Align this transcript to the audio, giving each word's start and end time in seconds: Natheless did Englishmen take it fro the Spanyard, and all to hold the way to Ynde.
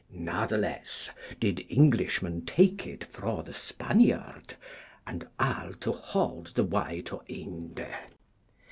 Natheless 0.09 1.11
did 1.39 1.63
Englishmen 1.69 2.43
take 2.43 2.87
it 2.87 3.03
fro 3.03 3.43
the 3.43 3.53
Spanyard, 3.53 4.55
and 5.05 5.27
all 5.39 5.73
to 5.79 5.91
hold 5.91 6.47
the 6.55 6.63
way 6.65 7.03
to 7.05 7.21
Ynde. 7.29 7.85